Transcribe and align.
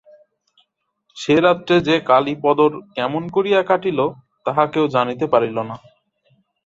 সে 1.17 1.35
রাত্রি 1.39 1.75
যে 1.87 1.95
কালীপদর 2.09 2.71
কেমন 2.95 3.23
করিয়া 3.35 3.61
কাটিল 3.69 3.99
তাহা 4.45 4.63
কেহ 4.73 4.83
জানিতে 4.95 5.25
পারিল 5.33 5.57
না। 5.69 5.75